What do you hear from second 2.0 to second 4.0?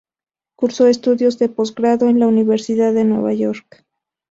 en la Universidad de Nueva York.